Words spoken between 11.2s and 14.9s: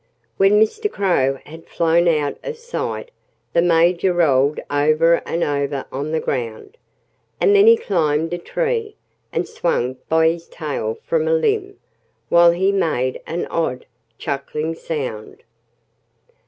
a limb, while he made an odd, chuckling